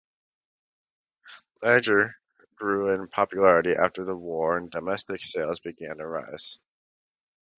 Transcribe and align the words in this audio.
Lager 1.61 2.15
grew 2.55 2.89
in 2.89 3.07
popularity 3.07 3.75
after 3.75 4.03
the 4.03 4.15
War 4.17 4.57
and 4.57 4.71
domestic 4.71 5.19
sales 5.19 5.59
began 5.59 5.99
to 5.99 6.07
rise. 6.07 6.57